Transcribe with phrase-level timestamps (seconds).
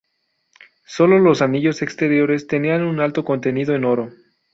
[0.87, 4.09] Sólo los anillos exteriores tenían un alto contenido en oro.